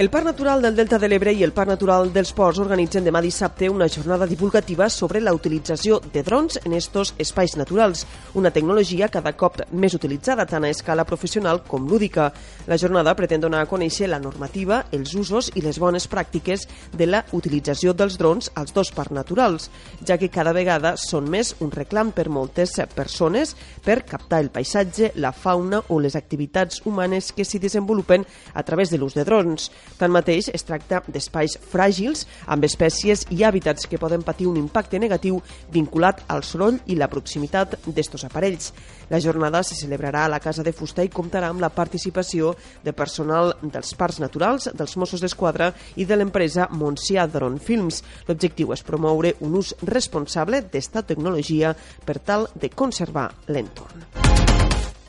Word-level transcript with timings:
El 0.00 0.08
Parc 0.08 0.24
Natural 0.24 0.62
del 0.62 0.76
Delta 0.76 0.96
de 0.96 1.08
l'Ebre 1.12 1.32
i 1.36 1.42
el 1.44 1.50
Parc 1.52 1.68
Natural 1.68 2.08
dels 2.08 2.30
Ports 2.32 2.56
organitzen 2.62 3.04
demà 3.04 3.20
dissabte 3.20 3.68
una 3.68 3.84
jornada 3.92 4.24
divulgativa 4.24 4.86
sobre 4.88 5.20
la 5.20 5.34
utilització 5.36 5.98
de 6.14 6.22
drons 6.24 6.56
en 6.64 6.72
estos 6.72 7.10
espais 7.20 7.52
naturals, 7.60 8.06
una 8.32 8.48
tecnologia 8.50 9.10
cada 9.12 9.34
cop 9.36 9.58
més 9.76 9.92
utilitzada 9.92 10.46
tant 10.48 10.64
a 10.64 10.70
escala 10.72 11.04
professional 11.04 11.60
com 11.68 11.84
lúdica. 11.84 12.30
La 12.66 12.78
jornada 12.80 13.12
pretén 13.18 13.44
donar 13.44 13.60
a 13.60 13.68
conèixer 13.68 14.08
la 14.08 14.22
normativa, 14.24 14.86
els 14.90 15.12
usos 15.12 15.50
i 15.52 15.60
les 15.60 15.76
bones 15.76 16.08
pràctiques 16.08 16.64
de 16.96 17.10
la 17.10 17.20
utilització 17.36 17.92
dels 17.92 18.16
drons 18.16 18.48
als 18.54 18.72
dos 18.72 18.94
parcs 18.96 19.12
naturals, 19.12 19.68
ja 20.00 20.16
que 20.16 20.32
cada 20.32 20.56
vegada 20.56 20.94
són 20.96 21.28
més 21.28 21.52
un 21.60 21.76
reclam 21.76 22.14
per 22.16 22.30
moltes 22.32 22.78
persones 22.96 23.52
per 23.84 24.00
captar 24.08 24.40
el 24.40 24.48
paisatge, 24.48 25.12
la 25.20 25.36
fauna 25.36 25.84
o 25.92 26.00
les 26.00 26.16
activitats 26.16 26.80
humanes 26.86 27.34
que 27.36 27.44
s'hi 27.44 27.60
desenvolupen 27.60 28.24
a 28.54 28.64
través 28.64 28.88
de 28.88 28.96
l'ús 28.96 29.12
de 29.12 29.28
drons. 29.28 29.68
Tanmateix, 29.98 30.50
es 30.54 30.64
tracta 30.66 31.02
d'espais 31.06 31.56
fràgils 31.72 32.26
amb 32.46 32.64
espècies 32.68 33.26
i 33.34 33.42
hàbitats 33.44 33.88
que 33.90 33.98
poden 34.00 34.22
patir 34.26 34.46
un 34.50 34.58
impacte 34.60 35.00
negatiu 35.00 35.40
vinculat 35.72 36.22
al 36.28 36.44
soroll 36.46 36.78
i 36.86 36.96
la 36.96 37.08
proximitat 37.10 37.78
d'estos 37.86 38.24
aparells. 38.28 38.72
La 39.10 39.20
jornada 39.20 39.62
se 39.66 39.74
celebrarà 39.74 40.24
a 40.24 40.32
la 40.32 40.40
Casa 40.40 40.62
de 40.62 40.72
Fusta 40.72 41.02
i 41.02 41.10
comptarà 41.10 41.50
amb 41.50 41.60
la 41.60 41.72
participació 41.74 42.54
de 42.84 42.94
personal 42.94 43.54
dels 43.62 43.94
parcs 43.98 44.20
naturals, 44.22 44.70
dels 44.74 44.96
Mossos 44.96 45.24
d'Esquadra 45.24 45.72
i 45.96 46.06
de 46.06 46.16
l'empresa 46.16 46.68
Montsià 46.70 47.26
Drone 47.26 47.58
Films. 47.58 48.02
L'objectiu 48.28 48.74
és 48.76 48.86
promoure 48.86 49.34
un 49.40 49.58
ús 49.58 49.74
responsable 49.82 50.62
d'esta 50.70 51.02
tecnologia 51.02 51.74
per 52.06 52.20
tal 52.20 52.48
de 52.54 52.70
conservar 52.70 53.30
l'entorn. 53.48 54.19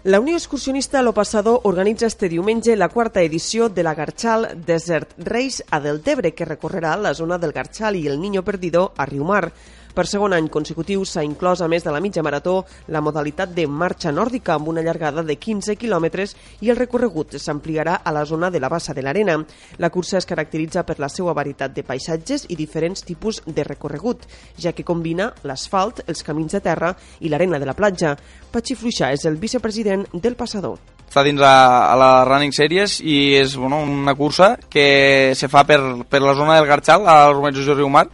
La 0.04 0.20
Unió 0.20 0.36
Excursionista 0.36 1.04
Lo 1.04 1.14
Passador 1.14 1.62
organitza 1.62 2.08
este 2.08 2.28
diumenge 2.28 2.76
la 2.76 2.90
quarta 2.90 3.22
edició 3.22 3.70
de 3.70 3.84
la 3.84 3.94
Garchal 3.94 4.64
Desert 4.66 5.12
Race 5.20 5.64
a 5.70 5.80
Deltebre, 5.80 6.34
que 6.34 6.44
recorrerà 6.44 6.96
la 6.98 7.14
zona 7.14 7.38
del 7.38 7.52
Garchal 7.52 7.96
i 7.96 8.08
el 8.08 8.20
Niño 8.20 8.42
Perdido 8.44 8.94
a 8.98 9.06
Riumar. 9.06 9.52
Per 9.92 10.06
segon 10.08 10.32
any 10.32 10.48
consecutiu 10.48 11.04
s'ha 11.04 11.24
inclòs, 11.28 11.60
a 11.60 11.68
més 11.68 11.84
de 11.84 11.92
la 11.92 12.00
mitja 12.00 12.24
marató, 12.24 12.62
la 12.88 13.02
modalitat 13.04 13.52
de 13.52 13.66
marxa 13.68 14.12
nòrdica 14.16 14.54
amb 14.56 14.70
una 14.72 14.84
llargada 14.86 15.24
de 15.28 15.36
15 15.36 15.76
quilòmetres 15.76 16.36
i 16.64 16.72
el 16.72 16.80
recorregut 16.80 17.36
s'ampliarà 17.36 17.98
a 18.00 18.14
la 18.16 18.24
zona 18.26 18.50
de 18.50 18.62
la 18.64 18.70
bassa 18.72 18.96
de 18.96 19.04
l'Arena. 19.04 19.36
La 19.84 19.90
cursa 19.90 20.18
es 20.18 20.28
caracteritza 20.30 20.86
per 20.88 20.98
la 21.00 21.10
seva 21.12 21.34
varietat 21.36 21.76
de 21.76 21.84
paisatges 21.84 22.46
i 22.48 22.56
diferents 22.56 23.04
tipus 23.04 23.42
de 23.46 23.66
recorregut, 23.68 24.24
ja 24.58 24.72
que 24.72 24.88
combina 24.88 25.34
l'asfalt, 25.44 26.06
els 26.08 26.24
camins 26.24 26.56
de 26.56 26.64
terra 26.64 26.94
i 27.20 27.30
l'arena 27.30 27.60
de 27.60 27.68
la 27.68 27.76
platja. 27.76 28.16
Patxi 28.52 28.80
Fluixà 28.80 29.12
és 29.12 29.28
el 29.28 29.36
vicepresident 29.44 29.91
del 30.14 30.40
Passador 30.40 30.80
està 31.12 31.26
dins 31.28 31.42
a, 31.44 31.92
a 31.92 31.96
la 32.00 32.10
Running 32.24 32.54
Series 32.56 33.02
i 33.04 33.36
és 33.36 33.58
bueno, 33.60 33.82
una 33.84 34.14
cursa 34.16 34.54
que 34.72 35.34
se 35.36 35.50
fa 35.52 35.66
per, 35.68 35.82
per 36.08 36.22
la 36.24 36.36
zona 36.40 36.56
del 36.56 36.70
Garxal, 36.70 37.04
Romesos 37.36 37.68
de 37.68 37.76
Riumar, 37.76 38.06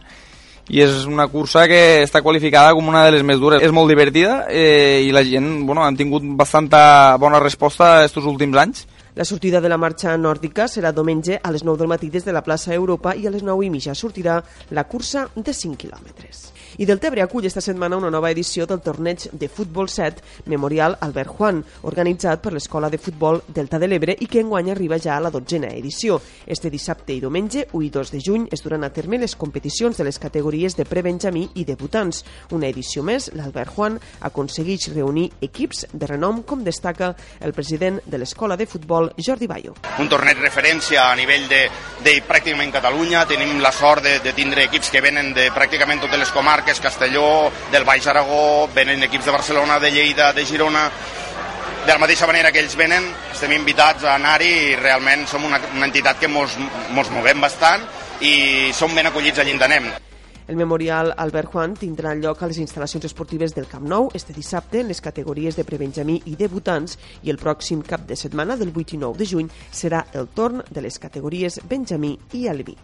i 0.68 0.82
és 0.82 1.04
una 1.06 1.28
cursa 1.30 1.68
que 1.70 2.02
està 2.02 2.20
qualificada 2.26 2.74
com 2.76 2.90
una 2.90 3.04
de 3.06 3.14
les 3.14 3.22
més 3.24 3.38
dures. 3.40 3.62
És 3.62 3.72
molt 3.72 3.88
divertida 3.88 4.48
eh, 4.50 5.04
i 5.06 5.14
la 5.14 5.22
gent 5.24 5.62
bueno, 5.68 5.84
han 5.86 5.96
tingut 5.96 6.26
bastanta 6.36 7.16
bona 7.22 7.40
resposta 7.40 8.00
aquests 8.00 8.26
últims 8.26 8.58
anys. 8.58 8.84
La 9.18 9.24
sortida 9.24 9.60
de 9.60 9.68
la 9.68 9.76
marxa 9.82 10.12
nòrdica 10.14 10.68
serà 10.70 10.92
diumenge 10.94 11.40
a 11.42 11.50
les 11.50 11.64
9 11.66 11.80
del 11.80 11.90
matí 11.90 12.06
des 12.06 12.22
de 12.22 12.30
la 12.30 12.44
plaça 12.46 12.70
Europa 12.76 13.16
i 13.18 13.26
a 13.26 13.32
les 13.34 13.42
9 13.42 13.66
i 13.66 13.70
mitja 13.74 13.96
sortirà 13.98 14.36
la 14.70 14.84
cursa 14.86 15.24
de 15.34 15.50
5 15.52 15.74
quilòmetres. 15.74 16.44
I 16.78 16.86
del 16.86 17.00
Tebre 17.02 17.24
acull 17.24 17.46
esta 17.48 17.62
setmana 17.64 17.96
una 17.96 18.12
nova 18.14 18.30
edició 18.30 18.66
del 18.70 18.78
torneig 18.78 19.24
de 19.32 19.48
futbol 19.48 19.88
7 19.88 20.46
Memorial 20.46 20.94
Albert 21.00 21.32
Juan, 21.34 21.64
organitzat 21.82 22.38
per 22.44 22.52
l'Escola 22.52 22.90
de 22.92 23.00
Futbol 23.02 23.40
Delta 23.48 23.80
de 23.82 23.88
l'Ebre 23.88 24.14
i 24.20 24.28
que 24.30 24.38
enguany 24.38 24.70
arriba 24.70 25.00
ja 25.02 25.16
a 25.16 25.24
la 25.24 25.32
dotzena 25.34 25.72
edició. 25.74 26.20
Este 26.46 26.70
dissabte 26.70 27.16
i 27.16 27.18
diumenge, 27.18 27.66
1 27.72 27.82
i 27.82 27.90
2 27.90 28.12
de 28.14 28.20
juny, 28.22 28.46
es 28.52 28.62
duran 28.62 28.84
a 28.84 28.92
terme 28.94 29.18
les 29.18 29.34
competicions 29.34 29.98
de 29.98 30.06
les 30.06 30.20
categories 30.22 30.76
de 30.78 30.86
prebenjamí 30.86 31.48
i 31.54 31.64
debutants. 31.64 32.22
Una 32.54 32.70
edició 32.70 33.02
més, 33.02 33.32
l'Albert 33.34 33.74
Juan 33.74 33.98
aconsegueix 34.30 34.92
reunir 34.94 35.32
equips 35.40 35.88
de 35.92 36.06
renom, 36.06 36.44
com 36.46 36.62
destaca 36.62 37.16
el 37.40 37.56
president 37.56 37.98
de 38.06 38.22
l'Escola 38.22 38.54
de 38.54 38.70
Futbol, 38.70 39.07
Jordi 39.16 39.46
Bayo. 39.46 39.74
Un 39.98 40.08
torneig 40.08 40.40
referència 40.42 41.08
a 41.08 41.16
nivell 41.16 41.48
de, 41.50 41.62
de 42.04 42.16
pràcticament 42.28 42.72
Catalunya. 42.74 43.24
Tenim 43.30 43.58
la 43.62 43.72
sort 43.72 44.04
de, 44.04 44.18
de 44.24 44.34
tindre 44.36 44.66
equips 44.68 44.90
que 44.94 45.02
venen 45.04 45.32
de 45.36 45.48
pràcticament 45.54 46.02
totes 46.04 46.20
les 46.20 46.34
comarques 46.34 46.82
Castelló, 46.84 47.50
del 47.72 47.86
Baix 47.88 48.06
Aragó, 48.06 48.68
venen 48.74 49.02
equips 49.08 49.28
de 49.28 49.36
Barcelona, 49.38 49.78
de 49.78 49.92
Lleida, 49.94 50.32
de 50.32 50.44
Girona, 50.46 50.88
de 51.86 51.92
la 51.92 52.02
mateixa 52.02 52.26
manera 52.28 52.52
que 52.52 52.60
ells 52.60 52.76
venen, 52.76 53.06
estem 53.32 53.54
invitats 53.56 54.04
a 54.04 54.18
anar-hi 54.18 54.50
i 54.72 54.74
realment 54.76 55.24
som 55.30 55.46
una, 55.48 55.60
una 55.72 55.88
entitat 55.88 56.20
que 56.20 56.28
mos, 56.28 56.58
mos 56.92 57.08
movem 57.14 57.40
bastant 57.40 57.86
i 58.20 58.74
som 58.76 58.92
ben 58.94 59.08
acollits 59.08 59.40
allà 59.40 59.56
on 59.56 59.66
anem. 59.70 59.88
El 60.48 60.56
Memorial 60.56 61.12
Albert 61.14 61.50
Juan 61.52 61.74
tindrà 61.76 62.14
lloc 62.16 62.40
a 62.40 62.46
les 62.48 62.56
instal·lacions 62.62 63.04
esportives 63.04 63.52
del 63.52 63.66
Camp 63.68 63.84
Nou 63.84 64.06
este 64.16 64.32
dissabte 64.32 64.80
en 64.80 64.88
les 64.88 65.02
categories 65.04 65.58
de 65.58 65.64
prebenjamí 65.68 66.22
i 66.24 66.38
debutants 66.40 66.96
i 67.20 67.28
el 67.28 67.36
pròxim 67.42 67.82
cap 67.84 68.06
de 68.08 68.16
setmana 68.16 68.56
del 68.56 68.72
8 68.72 68.96
i 68.96 69.02
9 69.02 69.20
de 69.20 69.28
juny 69.28 69.52
serà 69.68 70.06
el 70.16 70.32
torn 70.32 70.64
de 70.70 70.86
les 70.86 70.96
categories 70.98 71.60
Benjamí 71.68 72.14
i 72.32 72.46
Albi. 72.48 72.78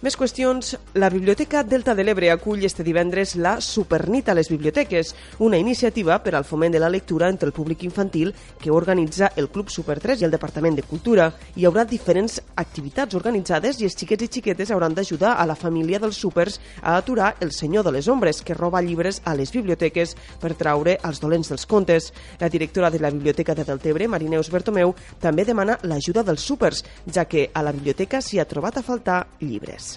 Més 0.00 0.14
qüestions. 0.16 0.78
La 0.96 1.10
Biblioteca 1.12 1.60
Delta 1.60 1.92
de 1.92 2.06
l'Ebre 2.06 2.30
acull 2.32 2.62
este 2.64 2.80
divendres 2.80 3.34
la 3.36 3.58
Supernit 3.60 4.30
a 4.30 4.34
les 4.34 4.48
biblioteques, 4.48 5.10
una 5.44 5.58
iniciativa 5.60 6.16
per 6.24 6.32
al 6.38 6.46
foment 6.48 6.72
de 6.72 6.80
la 6.80 6.88
lectura 6.88 7.28
entre 7.28 7.50
el 7.50 7.52
públic 7.52 7.82
infantil 7.84 8.30
que 8.62 8.70
organitza 8.72 9.28
el 9.36 9.50
Club 9.52 9.68
Super 9.68 9.98
3 10.00 10.22
i 10.22 10.24
el 10.24 10.32
Departament 10.32 10.78
de 10.78 10.86
Cultura. 10.88 11.26
Hi 11.52 11.68
haurà 11.68 11.84
diferents 11.84 12.38
activitats 12.56 13.18
organitzades 13.18 13.82
i 13.82 13.90
els 13.90 13.98
xiquets 14.00 14.24
i 14.24 14.30
xiquetes 14.38 14.72
hauran 14.72 14.96
d'ajudar 14.96 15.34
a 15.36 15.44
la 15.44 15.58
família 15.66 16.00
dels 16.00 16.16
supers 16.16 16.56
a 16.80 16.96
aturar 16.96 17.34
el 17.44 17.52
senyor 17.52 17.84
de 17.84 17.92
les 17.98 18.08
ombres 18.08 18.40
que 18.40 18.56
roba 18.56 18.80
llibres 18.80 19.20
a 19.26 19.36
les 19.36 19.52
biblioteques 19.52 20.16
per 20.40 20.54
traure 20.56 20.96
els 21.04 21.20
dolents 21.20 21.52
dels 21.52 21.68
contes. 21.68 22.08
La 22.40 22.48
directora 22.48 22.88
de 22.88 23.04
la 23.04 23.12
Biblioteca 23.12 23.54
de 23.54 23.68
Deltebre, 23.68 24.08
Marineus 24.08 24.48
Bertomeu, 24.48 24.96
també 25.20 25.44
demana 25.44 25.76
l'ajuda 25.84 26.24
dels 26.24 26.40
supers, 26.40 26.86
ja 27.04 27.28
que 27.28 27.50
a 27.52 27.60
la 27.60 27.76
biblioteca 27.76 28.24
s'hi 28.24 28.40
ha 28.40 28.48
trobat 28.48 28.80
a 28.80 28.86
faltar 28.86 29.26
llibres. 29.44 29.89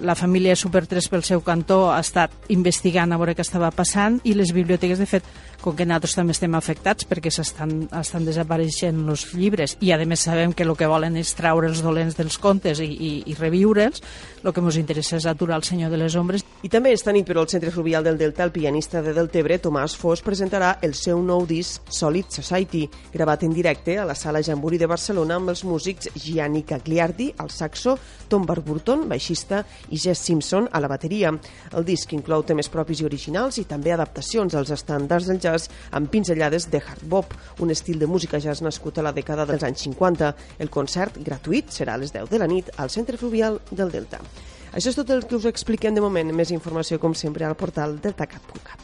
La 0.00 0.14
família 0.16 0.56
Super 0.56 0.86
3 0.88 1.08
pel 1.12 1.24
seu 1.26 1.42
cantó 1.44 1.90
ha 1.92 1.98
estat 2.00 2.32
investigant 2.48 3.12
a 3.12 3.18
veure 3.20 3.34
què 3.36 3.44
estava 3.44 3.68
passant 3.74 4.20
i 4.24 4.32
les 4.32 4.54
biblioteques, 4.56 4.98
de 5.02 5.08
fet, 5.08 5.26
com 5.60 5.76
que 5.76 5.84
nosaltres 5.84 6.16
també 6.16 6.32
estem 6.32 6.54
afectats 6.56 7.04
perquè 7.08 7.32
s'estan 7.34 7.84
estan 8.00 8.24
desapareixent 8.24 9.02
els 9.12 9.26
llibres 9.36 9.76
i 9.84 9.92
a 9.92 9.98
més 10.06 10.24
sabem 10.24 10.54
que 10.56 10.64
el 10.64 10.72
que 10.78 10.88
volen 10.88 11.18
és 11.20 11.34
traure 11.36 11.68
els 11.68 11.82
dolents 11.84 12.16
dels 12.16 12.38
contes 12.40 12.80
i, 12.80 12.88
i, 12.88 13.12
i 13.28 13.36
reviure'ls, 13.36 14.00
el 14.44 14.54
que 14.54 14.64
ens 14.64 14.80
interessa 14.80 15.18
és 15.20 15.28
aturar 15.28 15.60
el 15.60 15.68
senyor 15.68 15.92
de 15.92 16.00
les 16.00 16.16
ombres. 16.16 16.46
I 16.60 16.68
també 16.68 16.90
esta 16.92 17.08
nit, 17.08 17.24
però, 17.24 17.40
al 17.40 17.48
Centre 17.48 17.70
Fluvial 17.72 18.04
del 18.04 18.18
Delta, 18.20 18.44
el 18.44 18.50
pianista 18.52 19.00
de 19.00 19.14
Deltebre, 19.16 19.56
Tomàs 19.64 19.94
Fos, 19.96 20.20
presentarà 20.20 20.74
el 20.84 20.92
seu 20.92 21.22
nou 21.24 21.46
disc 21.48 21.88
Solid 21.88 22.28
Society, 22.36 22.82
gravat 23.14 23.46
en 23.46 23.54
directe 23.56 23.94
a 23.96 24.04
la 24.04 24.12
Sala 24.14 24.42
Jamburi 24.44 24.76
de 24.76 24.90
Barcelona 24.90 25.38
amb 25.40 25.54
els 25.54 25.62
músics 25.64 26.10
Gianni 26.20 26.60
Cagliardi 26.68 27.30
al 27.40 27.48
saxo, 27.48 27.96
Tom 28.28 28.44
Barburton, 28.44 29.06
baixista, 29.08 29.62
i 29.88 29.96
Jess 29.96 30.20
Simpson 30.28 30.68
a 30.68 30.84
la 30.84 30.92
bateria. 30.92 31.32
El 31.72 31.88
disc 31.88 32.12
inclou 32.12 32.44
temes 32.44 32.68
propis 32.68 33.00
i 33.00 33.08
originals 33.08 33.56
i 33.56 33.64
també 33.64 33.96
adaptacions 33.96 34.52
als 34.52 34.76
estàndards 34.76 35.32
del 35.32 35.40
jazz 35.40 35.72
amb 35.96 36.12
pinzellades 36.12 36.68
de 36.68 36.84
hard 36.84 37.08
bop, 37.08 37.32
un 37.64 37.72
estil 37.72 37.96
de 37.96 38.04
música 38.04 38.36
jazz 38.36 38.60
nascut 38.60 39.00
a 39.00 39.08
la 39.08 39.16
dècada 39.16 39.48
dels 39.48 39.64
anys 39.64 39.88
50. 39.88 40.34
El 40.60 40.68
concert, 40.68 41.16
gratuït, 41.24 41.72
serà 41.72 41.96
a 41.96 42.04
les 42.04 42.12
10 42.12 42.28
de 42.28 42.44
la 42.44 42.52
nit 42.52 42.68
al 42.76 42.92
Centre 42.92 43.16
Fluvial 43.16 43.62
del 43.72 43.96
Delta. 43.96 44.20
Això 44.70 44.92
és 44.92 44.98
tot 44.98 45.10
el 45.10 45.26
que 45.26 45.36
us 45.38 45.48
expliquem 45.50 45.96
de 45.96 46.04
moment. 46.04 46.30
Més 46.36 46.54
informació, 46.54 47.00
com 47.02 47.16
sempre, 47.18 47.46
al 47.48 47.58
portal 47.58 47.98
deltacat.cat. 48.02 48.79